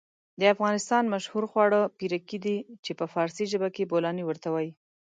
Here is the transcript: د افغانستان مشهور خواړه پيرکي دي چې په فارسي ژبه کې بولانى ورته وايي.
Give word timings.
د 0.39 0.41
افغانستان 0.53 1.03
مشهور 1.13 1.43
خواړه 1.51 1.79
پيرکي 1.97 2.37
دي 2.45 2.57
چې 2.85 2.91
په 2.99 3.05
فارسي 3.13 3.45
ژبه 3.51 3.69
کې 3.75 3.89
بولانى 3.91 4.23
ورته 4.25 4.47
وايي. 4.53 4.71